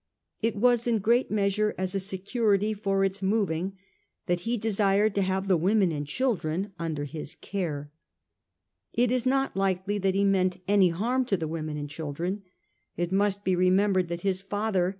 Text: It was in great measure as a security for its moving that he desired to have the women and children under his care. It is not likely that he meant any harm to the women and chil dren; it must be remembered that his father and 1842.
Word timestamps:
It 0.41 0.55
was 0.55 0.87
in 0.87 0.97
great 0.97 1.29
measure 1.29 1.75
as 1.77 1.93
a 1.93 1.99
security 1.99 2.73
for 2.73 3.03
its 3.03 3.21
moving 3.21 3.77
that 4.25 4.39
he 4.49 4.57
desired 4.57 5.13
to 5.13 5.21
have 5.21 5.47
the 5.47 5.55
women 5.55 5.91
and 5.91 6.07
children 6.07 6.73
under 6.79 7.03
his 7.03 7.35
care. 7.35 7.91
It 8.93 9.11
is 9.11 9.27
not 9.27 9.55
likely 9.55 9.99
that 9.99 10.15
he 10.15 10.23
meant 10.25 10.59
any 10.67 10.89
harm 10.89 11.23
to 11.25 11.37
the 11.37 11.47
women 11.47 11.77
and 11.77 11.87
chil 11.87 12.13
dren; 12.13 12.41
it 12.97 13.11
must 13.11 13.43
be 13.43 13.55
remembered 13.55 14.07
that 14.07 14.21
his 14.21 14.41
father 14.41 14.85
and 14.85 14.85
1842. 14.85 14.89